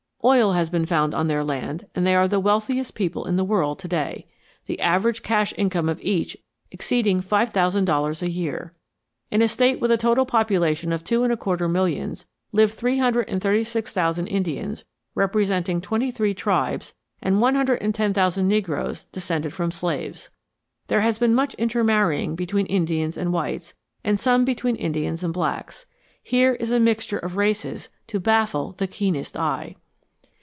Oil 0.23 0.51
has 0.53 0.69
been 0.69 0.85
found 0.85 1.15
on 1.15 1.25
their 1.27 1.43
land 1.43 1.87
and 1.95 2.05
they 2.05 2.13
are 2.13 2.27
the 2.27 2.39
wealthiest 2.39 2.93
people 2.93 3.25
in 3.25 3.37
the 3.37 3.43
world 3.43 3.79
to 3.79 3.87
day, 3.87 4.27
the 4.67 4.79
average 4.79 5.23
cash 5.23 5.51
income 5.57 5.89
of 5.89 5.99
each 5.99 6.37
exceeding 6.69 7.21
five 7.21 7.49
thousand 7.51 7.85
dollars 7.85 8.21
a 8.21 8.29
year. 8.29 8.71
In 9.31 9.41
a 9.41 9.47
state 9.47 9.79
with 9.81 9.89
a 9.91 9.97
total 9.97 10.27
population 10.27 10.93
of 10.93 11.03
two 11.03 11.23
and 11.23 11.33
a 11.33 11.35
quarter 11.35 11.67
millions 11.67 12.27
live 12.51 12.71
336,000 12.71 14.27
Indians 14.27 14.85
representing 15.15 15.81
twenty 15.81 16.11
three 16.11 16.35
tribes 16.35 16.93
and 17.19 17.41
110,000 17.41 18.47
negroes 18.47 19.05
descended 19.05 19.53
from 19.53 19.71
slaves. 19.71 20.29
There 20.85 21.01
has 21.01 21.17
been 21.17 21.33
much 21.33 21.55
intermarrying 21.55 22.35
between 22.35 22.67
Indians 22.67 23.17
and 23.17 23.33
whites, 23.33 23.73
and 24.03 24.19
some 24.19 24.45
between 24.45 24.75
Indians 24.75 25.23
and 25.23 25.33
blacks. 25.33 25.87
Here 26.21 26.53
is 26.53 26.69
a 26.71 26.79
mixture 26.79 27.17
of 27.17 27.37
races 27.37 27.89
to 28.05 28.19
baffle 28.19 28.73
the 28.77 28.85
keenest 28.85 29.35
eye. 29.35 29.77